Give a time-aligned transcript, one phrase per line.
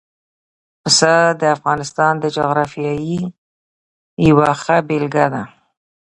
[0.81, 2.93] پسه د افغانستان د جغرافیې
[4.27, 5.43] یوه ښه بېلګه ده.